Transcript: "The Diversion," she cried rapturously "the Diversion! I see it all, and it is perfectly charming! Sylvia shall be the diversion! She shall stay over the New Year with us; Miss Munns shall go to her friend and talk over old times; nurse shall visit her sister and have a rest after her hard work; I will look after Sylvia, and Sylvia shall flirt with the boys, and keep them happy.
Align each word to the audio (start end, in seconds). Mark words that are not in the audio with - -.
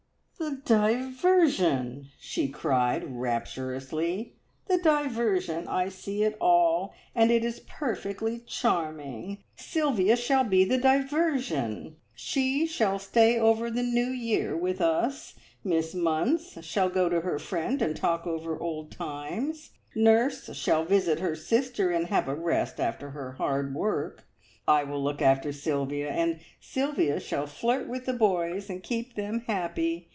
"The 0.41 0.57
Diversion," 0.65 2.09
she 2.19 2.47
cried 2.47 3.03
rapturously 3.17 4.33
"the 4.67 4.79
Diversion! 4.79 5.67
I 5.67 5.87
see 5.89 6.23
it 6.23 6.35
all, 6.41 6.95
and 7.13 7.29
it 7.29 7.45
is 7.45 7.59
perfectly 7.59 8.39
charming! 8.47 9.43
Sylvia 9.55 10.15
shall 10.15 10.43
be 10.43 10.65
the 10.65 10.79
diversion! 10.79 11.97
She 12.15 12.65
shall 12.65 12.97
stay 12.97 13.37
over 13.39 13.69
the 13.69 13.83
New 13.83 14.07
Year 14.09 14.57
with 14.57 14.81
us; 14.81 15.35
Miss 15.63 15.93
Munns 15.93 16.61
shall 16.63 16.89
go 16.89 17.07
to 17.07 17.21
her 17.21 17.37
friend 17.37 17.79
and 17.79 17.95
talk 17.95 18.25
over 18.25 18.59
old 18.59 18.91
times; 18.91 19.69
nurse 19.93 20.55
shall 20.55 20.83
visit 20.83 21.19
her 21.19 21.35
sister 21.35 21.91
and 21.91 22.07
have 22.07 22.27
a 22.27 22.35
rest 22.35 22.79
after 22.79 23.11
her 23.11 23.33
hard 23.33 23.75
work; 23.75 24.27
I 24.67 24.85
will 24.85 25.03
look 25.03 25.21
after 25.21 25.53
Sylvia, 25.53 26.09
and 26.09 26.39
Sylvia 26.59 27.19
shall 27.19 27.45
flirt 27.45 27.87
with 27.87 28.07
the 28.07 28.13
boys, 28.13 28.71
and 28.71 28.81
keep 28.81 29.13
them 29.13 29.41
happy. 29.45 30.07